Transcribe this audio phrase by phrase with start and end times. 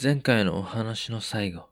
[0.00, 1.66] 前回のお話の最後、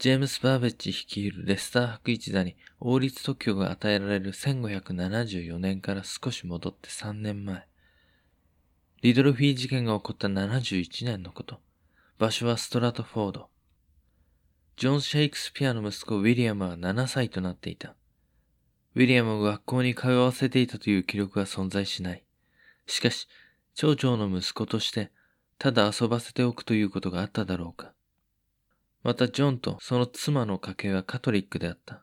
[0.00, 7.68] ジェームス・バーベッジ率いるレスター博一座に王立特許が与えられる1574年から少し戻って3年前、
[9.00, 11.60] リドルフィー事件が起こった71年のこと。
[12.18, 13.48] 場所はストラトフォード。
[14.76, 17.94] ジョン・シェイクスピアの息子ウィリアムは7歳となっていた。
[18.96, 22.24] ウィリアムを学校に通わせていたという記録は存在しない。
[22.88, 23.28] しかし、
[23.76, 25.12] 町長の息子として、
[25.58, 27.92] ただ遊ばせておくということがあっただろうか。
[29.02, 32.02] また、ジョンとその妻の家系はカトリックであった。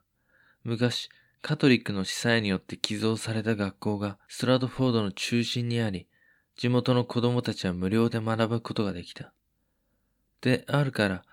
[0.64, 1.10] 昔、
[1.42, 6.08] カトリックの司祭によって寄贈された学校がストラドフォードの中心にあり、
[6.56, 9.34] 地元の子供たちは無料で学ぶことができた。
[10.42, 11.24] であるから、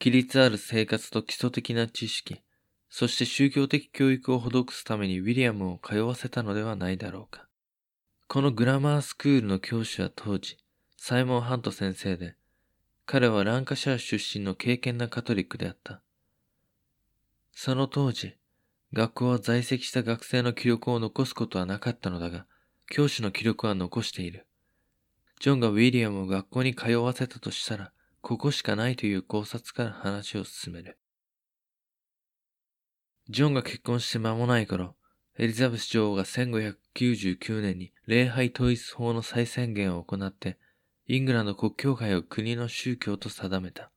[0.00, 2.40] 規律ある生活と基礎的な知識、
[2.88, 7.46] そして宗教的教育を施すためにウィリアムを通わせたのではないだろうか。
[8.28, 10.56] このグラマースクールの教師は当時、
[11.00, 12.34] サイモン・ハント先生で、
[13.06, 16.02] 彼はランカシャー出身の敬虔なカトリックであった。
[17.52, 18.36] その当時、
[18.92, 22.46] 学校は在籍した学生の記録を残すことはなかったのだが、
[22.90, 24.46] 教師の記録は残している。
[25.40, 30.98] ジョンがウィリアムを学校に通わせたとしたら、ここしかないという考察から話を進める。
[33.30, 34.96] ジョンが結婚して間もない頃、
[35.38, 40.58] エリザベス女王が1599年に礼拝統一法の再宣言を行って、
[41.08, 43.90] イングランド国教会を国の宗教と定めた。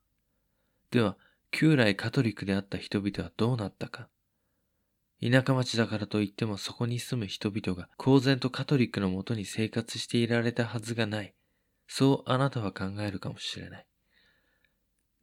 [0.91, 1.17] では、
[1.51, 4.07] 旧来カトリックであった人々はどうなったか。
[5.21, 11.33] 田舎町だからといってもそこに住む人々が公然とカトリックのもとに生活していられたはずがない。
[11.85, 13.85] そうあなたは考えるかもしれない。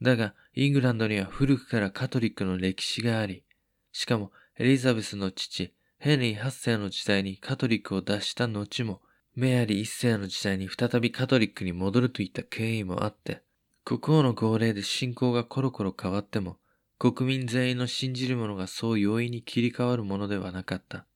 [0.02, 3.44] だが、イングランドには古くからカトリックの歴史があり、
[3.92, 9.00] しかもエリザベスの父、ヘンリー8世の時代にカトリックを脱した後も、
[9.40, 13.44] メアリー1世の時代に再びカトリックに戻るといった経緯もあって、
[13.84, 16.56] 国王の号令で信仰がコロコロ変わっても、
[16.98, 21.06] 国民全員の信じるものがそう容易に切り替わるものではなかった。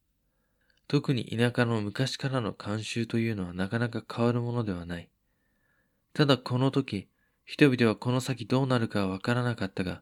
[0.87, 5.11] 特に田舎の昔からの慣習というのはなかなか変わるものではない。
[6.15, 7.09] ただこの時、
[7.45, 10.01] 人々はこの先どうなるかはわからなかったが、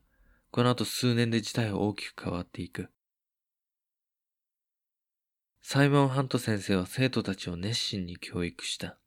[0.50, 2.90] この後数年で事態は大きく変わっていく。
[5.72, 8.98] サイモン・ハント先生は生徒たちを熱心に教育した。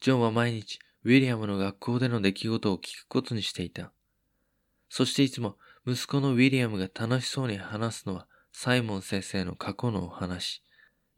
[0.00, 3.92] ジョンは毎日ウィリアムの学校での出来事を聞くことにしていた。
[4.88, 5.56] そしていつも
[5.86, 10.62] 息子のウィリアムが楽しそうに話すのはサイモン先生の過去のお話。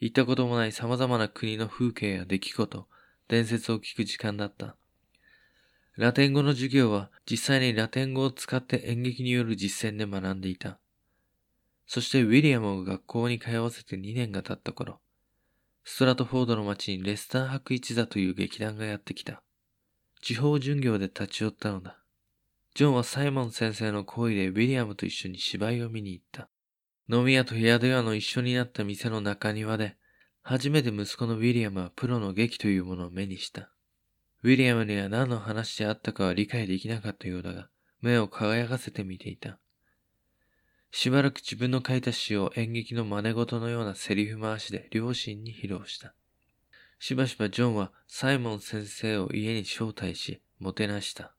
[0.01, 2.89] 行ったこともない様々な国の風景や出来事、
[3.29, 4.75] 伝説を聞く時間だった。
[5.95, 10.81] ラテン語の授業は実際にラテン語を使って演劇による実践で学んでいた。
[11.89, 15.01] そしてウィリアムを学校に通わせて2年が経った頃、
[15.85, 19.43] ストラトフォードの町にレスター博一座という劇団がやってきた。
[20.21, 21.99] 地方巡業で立ち寄ったのだ。
[22.75, 26.51] ジョンはサイモン先生の行為でウィリアムと一緒に芝居を見に行った。
[27.11, 29.97] 飲み屋と宿屋の一緒になった店の中庭で、
[30.43, 33.73] 初めて息子のウィリアムはプロの劇というものを目にした。
[34.43, 37.71] ウィリアムには何の話であったかは理解できなかったようだが、
[38.03, 39.59] 目を輝かせて見ていた。
[40.91, 46.15] しばらく自分の書いた詩を演劇の真似事のようなセリフ回しで両親に披露した。
[46.99, 51.33] しばしばジョンはサイモン先生を家に招待し、もてなした。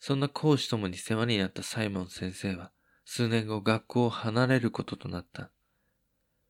[0.00, 2.70] そんな講師ともに世話になったサイモン先生は、
[3.04, 5.50] 数年後学校を離れることとなった。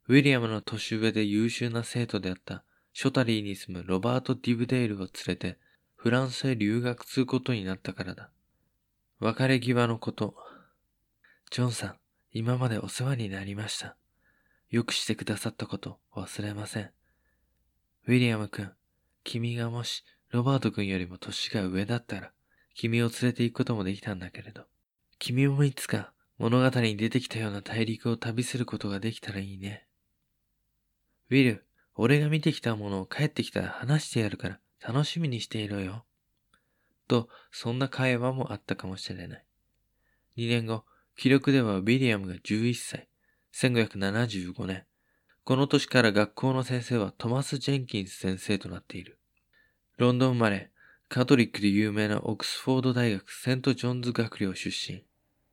[0.08, 5.58] ウィリアムの年上で優秀な生徒であったショタリーに住むロバート・ディブデールを連れて
[5.96, 8.30] フランスへ留学することになったからだ。
[9.20, 10.34] 別れ際のこと。
[11.50, 11.96] ジョンさん、
[12.34, 13.96] 今までお世話になりました。
[14.70, 16.90] よくしてくださったこと忘れません。
[18.06, 18.70] ウィリアム君、
[19.22, 22.32] 君がもしロバート君よりも年が上だったら、
[22.74, 24.62] 君を連れて行くこともできたんだけれど、
[25.18, 29.86] 君もいつか物語に出てきたような大陸を旅することができたらいいね。
[31.28, 36.06] ウィル、俺が見てきたものを帰ってきたら話してやるから楽しみにしていろよ。
[37.08, 39.44] と、そんな会話もあったかもしれない。
[40.38, 40.84] 2年後、
[41.16, 43.08] 記録ではウィリアムが11歳、
[43.54, 44.84] 1575年。
[45.44, 49.18] この年から学校の先生はトマス・ジェンキンス先生となっている。
[49.98, 50.70] ロンドン生まれ、
[51.08, 55.04] カトリックで有名なオックスフォード大学セント・ジョンズ学寮出身。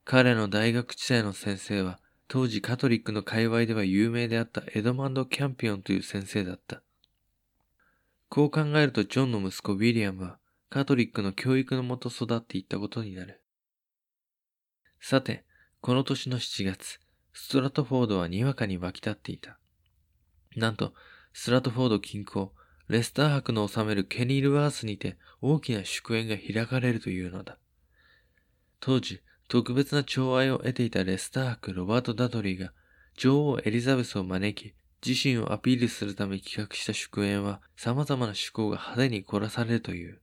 [0.05, 6.81] 彼の大学時代の先生は、当時カトリックの界隈では有名であったエドマンド・キャンピオンという先生だった。
[8.29, 10.37] こう考えるとジョンの息子ウィリアムは
[10.69, 13.41] カトリックの教育のもと育っていったことになる。
[15.01, 15.45] さて、
[15.81, 16.99] この年の7月、
[17.31, 19.57] ストラトフォードはにわかに湧き立っていた。
[20.57, 20.93] なんと、
[21.31, 22.49] ストラトフォード近郊、
[22.89, 27.57] レスター伯の治めるケニールワースにて大きな祝宴が開かれるというのだ。
[28.81, 32.73] 当時、特別な寵愛を得ていたレスター伯ロバート・ダドリーが
[33.15, 34.75] 女王エリザベスを招き、
[35.07, 40.19] 自身をアピールするため企画した祝宴は様々な趣向が派手に凝らされるという。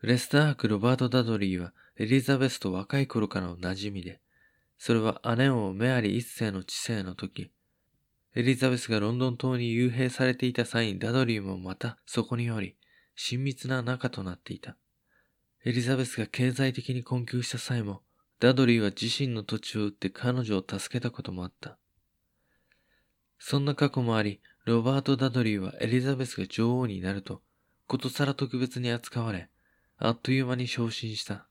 [0.00, 4.20] レスター伯ロバート・ダドリーはエリザベスと若い頃からの馴染みで、
[4.78, 7.52] それは姉王メアリー一世の治世の時、
[8.34, 12.76] エリザベスがロンドン塔に幽閉されていた際にダドリーもまたそこにおり、
[13.14, 14.76] 親密な仲となっていた。
[15.64, 18.00] エリザベスが経済的に困窮した際も、
[18.40, 21.76] ダドリーは自身の土地を売って彼女を助けたこともあった。
[23.38, 27.42] そんな過去もあり、ロバート・ダドリーはエリザベスが女王になると、
[27.86, 29.50] ことさら特別に扱われ、
[29.98, 31.46] あっという間に昇進した。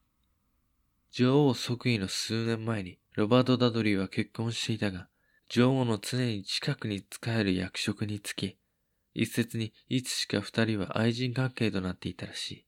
[1.14, 5.10] 女王即位の数年前に、ロバート・ダドリーは結婚していたが、
[5.50, 8.58] 女王の常に近くに仕える役職につき、
[9.14, 12.66] 一説にいつしか二人は愛人関係となっていたらしい。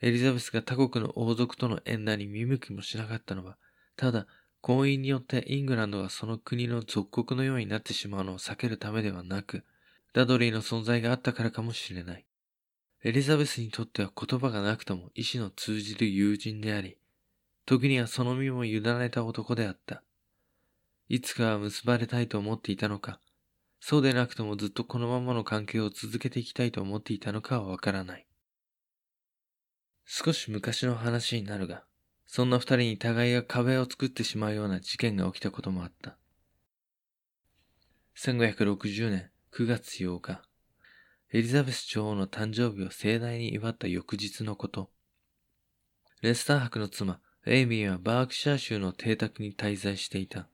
[0.00, 3.56] エリザベスが他国の王族との縁談に見向きもしなかったのは、
[3.96, 4.26] ただ、
[4.60, 9.62] 婚姻によってイングランドがその国の属国のようになってしまうのを避けるためではなく、
[10.14, 12.26] ダドリーの存在があったからかもしれない。
[13.04, 16.98] エリザベスにとっては言葉がなくとも意志の通じる友人であり、
[17.68, 20.02] 時にはその身も委ねた男であった。
[21.06, 23.20] いつかは結ばれたいと思っていたのか、
[23.78, 28.26] そうでなくともずっとこのままの関係を続けていきたいと思っていたのかはわからない。
[30.06, 31.84] 少し昔の話になるが、
[32.26, 36.16] そんな二人に互いが壁を作ってしまうような事件が起きたこともあった。
[38.16, 40.40] 1560年9月8日、
[41.34, 44.88] エリザベス女王の誕生日を盛大に祝った翌日のこと。
[46.22, 47.20] レスター伯の妻、
[47.50, 50.48] エイミーはバークシャー州の邸宅に滞在していた。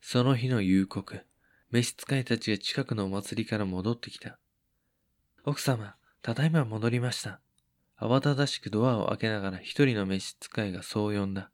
[0.00, 1.24] その日の夕刻、
[1.70, 4.36] 召使いたちが近くのお祭りから戻ってきた。
[5.44, 7.40] 奥様、ただいま戻りました。
[8.00, 11.52] 慌ただしくドアを開けながら一人の召使いがそう呼んだ。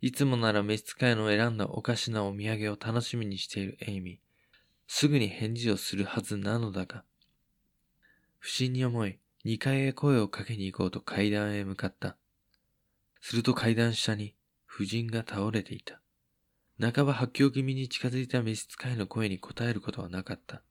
[0.00, 4.18] いつもなら召使いの選んだおかしなお土産を楽しみにしているエイミー。
[4.86, 7.04] すぐに返事をするはずなのだが。
[8.38, 12.16] 不審に思い、二階へ声をかけに行こうと階段へ向かった。
[13.26, 14.34] すると階段下に
[14.70, 16.02] 夫人が倒れていた。
[16.78, 20.62] 半ば発狂気味に近づいた召使いの声に応えることはなかった。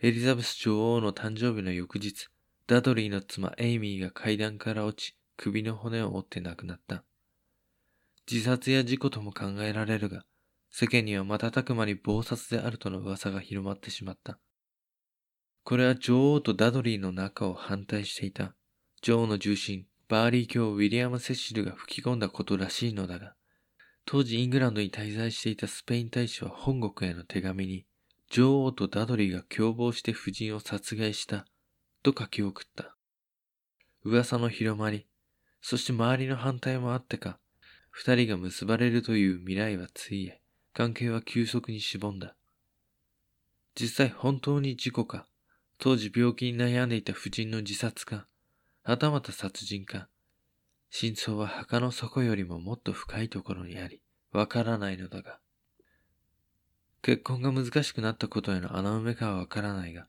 [0.00, 2.28] エリザベス女王の誕生日の翌日、
[2.68, 7.02] ダドリーの妻エイミーが階段から落ち、首の骨を折って亡くなった。
[8.30, 10.22] 自殺や事故とも考えられるが、
[10.70, 14.38] 世間には瞬く間に謀殺であるとの噂が広まってしまった。
[15.64, 18.54] これは女王とダドリーの仲を反対していた。
[19.02, 23.34] 女王の重臣、バーリー卿ウィリアム・セシルが吹き込んだことらしいのだが、
[24.06, 27.84] 当時イングランドに滞在していたスペイン大使は本国への手紙に、
[28.30, 31.46] 女王とダドリーが共謀して夫人を殺害した
[32.02, 32.96] と書き送った。
[34.02, 35.06] 噂の広まり、
[35.60, 37.38] そして周りの反対もあってか、
[37.90, 40.40] 二人が結ばれるという未来はついえ、
[40.72, 42.34] 関係は急速にしぼんだ。
[43.74, 45.26] 実際本当に事故か、
[45.78, 48.26] 当時病気に悩んでいた夫人の自殺か、
[48.88, 50.08] はたまた殺人か、
[50.88, 54.00] 真相は墓の底よりももっと深いところにあり、
[54.32, 55.40] わからないのだが。
[57.02, 60.06] 結婚が難しくなったことへの穴埋めかはわからないが、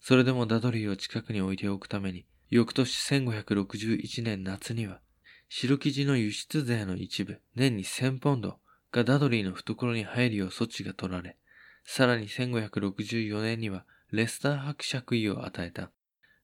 [0.00, 5.02] それでもダドリーを近くに置いておくために、翌年1561年夏には、
[5.50, 8.60] 白生地の輸出税の一部、年に1000ポンド
[8.92, 11.36] がダドリーの懐に入るよう措置が取られ、
[11.84, 15.90] さらに1564年にはレスター伯爵位を与えた。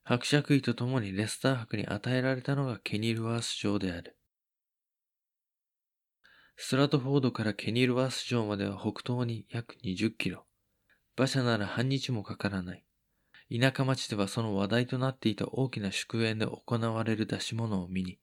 [0.05, 4.17] 伯爵位とともにレスター伯に与えられたのがケニルワース城である。
[6.57, 10.45] スラトフォードからケニルワース城までは北東に約20キロ。
[11.17, 12.83] 馬車なら半日もかからない。
[13.49, 18.19] 田舎町ではその話題となっていた大きな祝宴で行われる出し物を見に、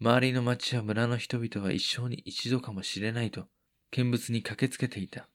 [0.00, 3.46] 周りの町や村の人々は一生に一度かもしれないと、
[3.90, 5.28] 見物に駆けつけていた。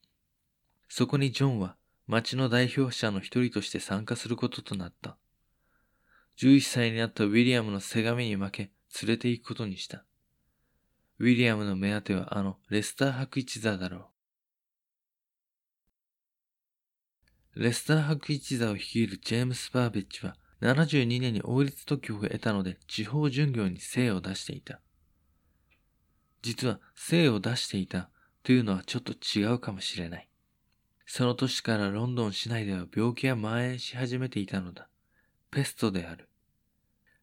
[0.90, 1.76] そこにジョンは
[2.08, 5.18] 町の代表者の一人として参加することとなった。
[6.38, 10.06] 11歳になったウィリアムのせがみに負け、連れて行くことにした。
[11.20, 14.10] ウィリアムの目当てはあのレスター博一座だろ
[17.56, 17.64] う。
[17.64, 24.82] レスター博一座を率いるジェームス・バーベッジは72年に王立特許を得たので地方巡業に精を出していた。
[26.42, 28.10] 実は精を出していた
[28.44, 30.30] というのはちょっと違うかもしれない。
[31.06, 34.90] その年からロンドン市内では病気が蔓延し始めていたのだ。
[35.56, 36.28] ペストである。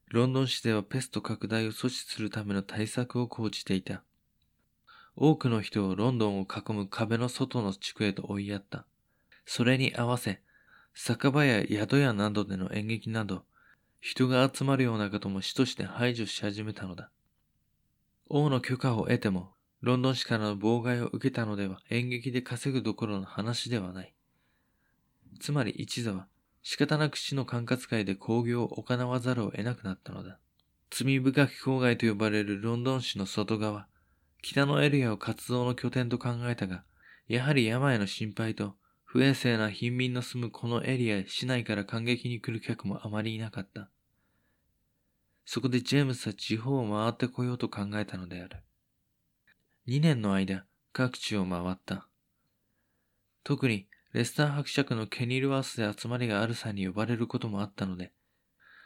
[0.09, 4.05] ロンドン市ではペスト拡大を阻止するための対策を講じていた。
[5.15, 8.87] 多くの人をロンドンを囲む壁の外の地区へと追いやった。
[9.45, 10.41] それに合わせ、
[10.95, 13.45] 酒場や宿屋などでの演劇など、
[14.01, 17.11] 人が集まるようなことも死として排除し始めたのだ。
[18.31, 24.15] 王の許可を得ても、ロンドン市からの妨害を受けたのでは演劇で稼ぐどころの話ではない。
[25.39, 26.29] つまり一座は
[26.63, 30.39] 仕方なく死の管轄会で興行を行わざるを得なくなったのだ。
[30.91, 33.87] 罪深き郊外と呼ばれるロンドン市の外側、
[34.43, 36.85] 北のエリアを活動の拠点と考えたが、
[37.29, 43.91] やはり病の心配と不衛生な貧民の住むこのエリア市内から感激に来る客もあまりいなかった。
[45.45, 48.59] そこでジェームスは地方を回ってこようと考えたのである。
[49.89, 52.07] 2年の間、各地を回った。
[53.45, 58.13] 特にレスター伯爵のケニルワースで集まりがある際に呼ばれることもあったので、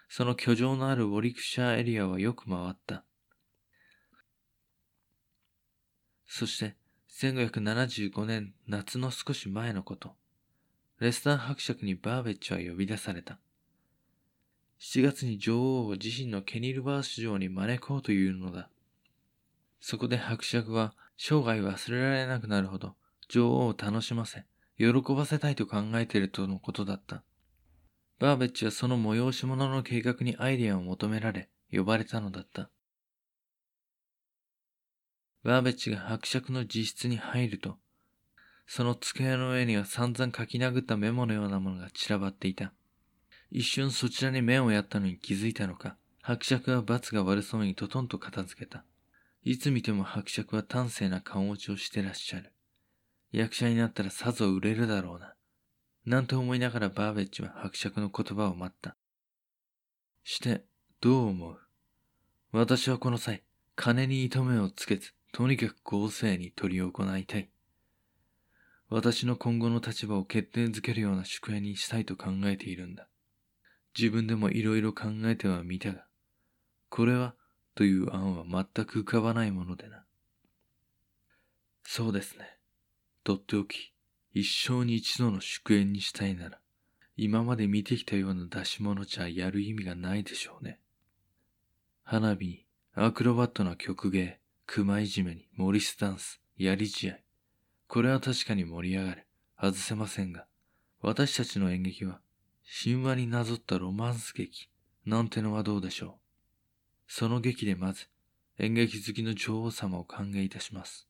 [0.09, 3.05] その居城のあるウォリクシャーエリアはよく回った。
[6.29, 6.77] そして、
[7.21, 10.15] 1575年夏の少し前のこと、
[11.01, 13.39] レスター伯爵にバーベッジは呼び出された。
[14.79, 18.69] 7月に女王を自身のケニルバース城に招こうというのだ。
[19.81, 22.95] そこで伯爵は生涯忘れられなくなるほど
[23.29, 24.45] 女王を楽しませ、
[24.79, 27.23] 喜ばせたいと考えているとのことだった。
[28.19, 32.71] バーベッジはその催し物の計画にアイデアを求められ、呼ばれたのだった。
[35.43, 37.79] バーベッジが伯爵の自室に入ると、
[38.67, 42.73] その机の上には散々書き殴ったメモのようなものが散らばっていた。
[43.51, 48.85] 一瞬そちらに目をやったのに気づいたのか、伯爵は罰が悪そうにトトンと片付けた。
[49.43, 52.53] いつ見ても伯爵は端正な顔落ちをしてらっしゃる。
[53.33, 55.35] 役者になったらさぞ売れるだろうな。
[56.05, 58.97] なんと思いながらバーベッジは伯爵の言葉を待った。
[60.23, 60.65] して、
[61.01, 61.59] どう思う？
[62.53, 63.43] 私はこの際、
[63.75, 67.51] 金に糸目をつけず、とにかく公正に取り行いたい。
[68.89, 73.09] 私の今後の立場を決定づけるような宿営にしたいと考えているんだ。
[73.99, 76.07] 自分でもいろいろ考えてはみたが、
[76.89, 77.35] これは
[77.75, 80.05] という案は全く浮かばないものでな。
[81.83, 82.56] そうですね。
[83.27, 83.93] とっておき、
[84.35, 86.61] 一生に一度の祝宴にしたいなら、
[87.17, 90.79] 今まで見てきたような出し物じゃやる意味がないでしょうね。
[92.05, 97.17] 花火に、アクロバットな曲芸、熊いじめに、モリスダンス、やり試合。
[97.89, 99.27] これは確かに盛り上がる。
[99.61, 100.47] 外せませんが、
[101.01, 102.21] 私たちの演劇は、
[102.85, 104.69] 神話になぞったロマンス劇、
[105.05, 106.13] なんてのはどうでしょう。
[107.09, 108.07] その劇でまず、
[108.61, 111.09] 演劇好きの女王様を歓迎いたします。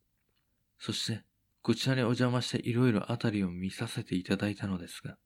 [0.79, 1.23] そして、
[1.67, 5.17] こちらにお邪魔していろいろあたりを見させていただいたのですが、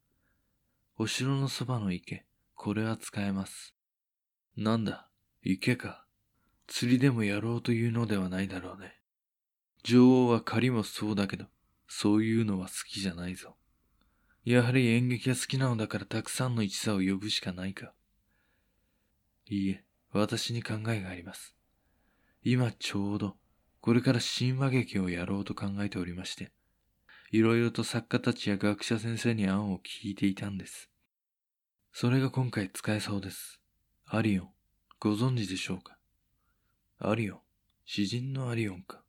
[0.96, 3.74] お城のそばの池、これは使えます。
[4.56, 5.10] なんだ、
[5.42, 6.06] 池か。
[6.66, 8.94] 釣りでもやろうというのではないだろうね。
[9.82, 11.44] 女王は狩りもそうだけど、
[11.88, 13.58] そういうのは好きじゃないぞ。
[14.46, 17.92] やはり演劇が好きなのだからたくさんの一座を呼ぶしかないか。
[19.46, 21.54] いいえ、私に考えがあります。
[22.42, 23.36] 今ちょうど
[23.80, 26.52] これから神話劇をやろうと考えておりまして、
[27.30, 30.90] いろいろと作家たちや学者先生に案を聞いていたんです。
[31.92, 33.60] それが今回使えそうです。
[34.06, 34.48] アリオン、
[34.98, 35.96] ご存知でしょうか？
[36.98, 37.40] アリオン、
[37.86, 39.02] 詩人のアリオンか。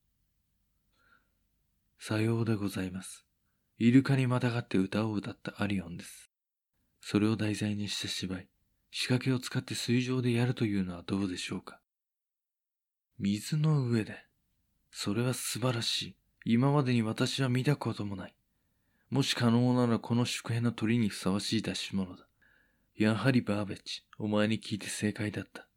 [2.00, 3.26] さようでございます。
[3.78, 6.32] イルカにまたがって歌を歌ったアリオンです。
[7.02, 8.48] それを題材にした芝居、
[8.92, 11.82] 仕掛けを使って水上でやるというのはどうでしょうか？
[13.20, 14.16] 水の上で。
[14.92, 16.16] それは素晴らしい。
[16.44, 18.36] 今までに私は見たこともない。
[19.10, 22.28] もし可能ならこの宿兵の鳥にふさわしい出し物だ。
[22.98, 25.68] やはりバーベッジ、お前に聞いて正解だった。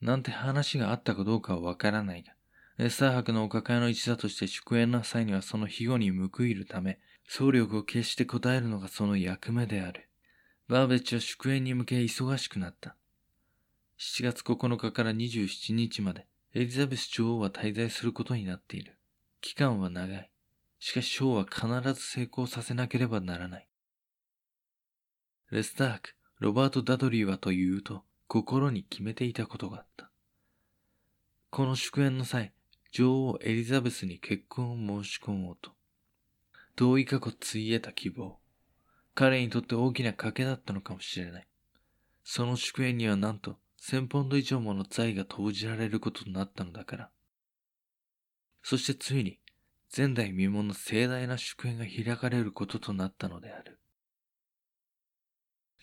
[0.00, 2.32] なんて話があったかどうかはわからないが、
[2.78, 6.98] エスター博のお抱えの一座として宿営の際にはその庇護に報いるため、
[7.28, 10.08] 総力を決して応えるのがその役目である。
[10.68, 12.96] バーベッジは宿営に向け忙しくなった。
[13.98, 18.96] 7月9日から27日まで、エリザベス女王は滞在することになっている。
[19.40, 20.30] 期間は長い。
[20.78, 23.68] しかしショーは必ず成功させなければならない。
[25.50, 30.12] レスターク、ロバート・ダドリーはというと、心に決めていたことがあった。
[31.50, 32.52] この祝宴の際、
[32.92, 35.72] 女王エリザベスに結婚を申し込もうと。
[36.76, 38.38] 遠い過去ついえた希望。
[39.16, 41.48] 彼にとって大きな賭けだったのかもしれない。
[42.22, 47.10] その祝宴にはなんと1000ポンド以上もの財が投じられることとなったのだから。
[48.62, 49.38] そしてついに、
[49.94, 53.78] 前代未聞の盛大な祝宴が開かれることとなったのである。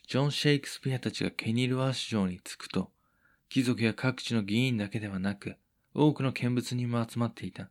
[0.07, 2.91] ジョン・シェイクスピアたちがケニルワース城に着くと、
[3.49, 5.57] 貴族や各地の議員だけではなく、
[5.93, 7.69] 多くの見物人も集まっていた。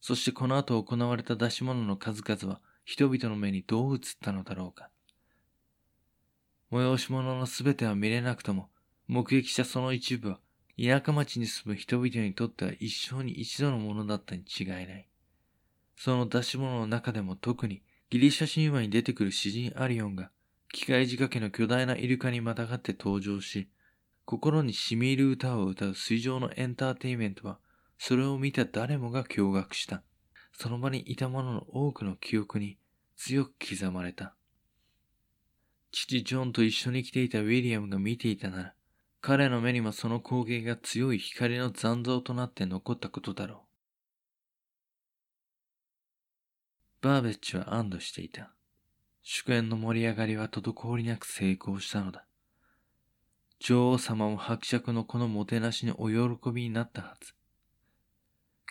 [0.00, 4.88] そしてこの後行われた出し物の数々は人々の目にどう映ったのだろうか。
[6.72, 8.70] 催し物のすべては見れなくとも、
[9.08, 10.38] 目撃したその一部は
[10.78, 15.08] 田舎町に住む人々にとっては一生に一度のものだったに違いない。
[15.96, 20.30] その出し物の中でも特にギリシャ神話に出てくる詩人アリオンが
[20.74, 23.68] 機械仕掛けの巨大なイルカにまたがって登場し、
[24.24, 27.58] 心に染み入る歌を歌う水上のエンターテイメントは、
[27.96, 30.02] それを見た誰もが驚愕した。
[30.52, 32.76] その場にいた者の多くの記憶に
[33.16, 34.34] 強く刻まれた。
[35.92, 38.74] 父ジョンと一緒に来ていたウィリアムが見ていたなら、
[39.26, 43.64] 彼の目にもその光景が強い光の残像となって残ったことだろ
[47.00, 47.06] う。
[47.06, 48.52] バーベッジは安堵していた。
[49.22, 52.26] 祝宴の盛り上がりは滞りなく成功したのだ。
[53.60, 57.32] 女王様も伯爵のこのもてなしにお喜びになったはず。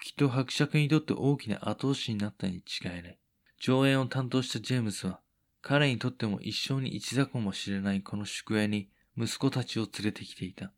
[0.03, 3.17] きっと伯爵にとって大きな後押しになったに違いない。
[3.59, 5.19] 上演を担当したジェームスは、
[5.63, 10.71] 彼にとっても一生に一座かもしれないこの祝宴に息子たちを連れてきていた。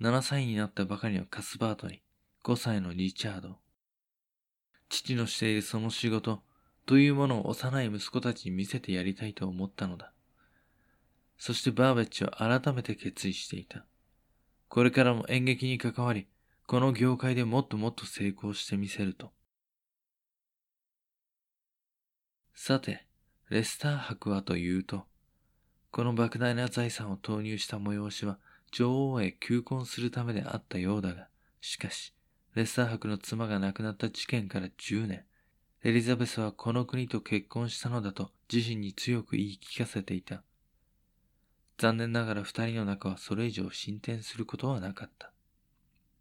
[0.00, 2.00] 7歳になったばかりのカスバートに、
[2.42, 3.58] 5歳のリチャード。
[4.88, 6.42] 父のしているその仕事
[6.86, 10.12] というものを幼い息子たちに見せてやりたいと思ったのだ。
[11.38, 13.84] そしてバーベッジは改めて決意していた。
[14.68, 16.28] これからも演劇に関わり、
[16.66, 19.32] この業界でもっともっと成功してみせると。
[22.54, 23.06] さて、
[23.48, 25.06] レスター博はというと、
[25.90, 28.38] この莫大な財産を投入した催しは
[28.70, 31.26] 女王へ求婚するためであったようだが、
[31.60, 32.14] しかし、
[32.54, 35.24] レッサー博の妻が亡くなった事件から10年、
[35.82, 40.42] エリザベスはこの国と結婚したのだと自身に強く言い聞かせていた。
[41.78, 45.32] 残念ながら二人の仲はそれ以上進展することはなかった。